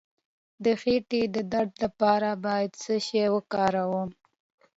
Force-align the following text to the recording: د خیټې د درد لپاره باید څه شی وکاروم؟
د 0.63 0.65
خیټې 0.81 1.21
د 1.35 1.37
درد 1.53 1.71
لپاره 1.83 2.29
باید 2.45 2.71
څه 2.83 2.93
شی 3.05 3.23
وکاروم؟ 3.35 4.09